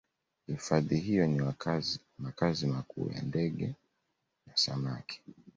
hifadhi 0.47 0.99
hiyo 0.99 1.27
ni 1.27 1.41
makazi 2.19 2.67
makuu 2.67 3.09
ya 3.11 3.21
ndege 3.21 3.73
na 4.47 4.57
samaki 4.57 5.21